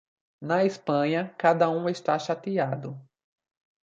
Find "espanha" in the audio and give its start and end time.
0.65-1.31